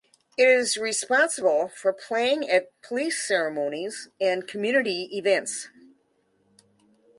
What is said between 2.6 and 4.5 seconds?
police ceremonies and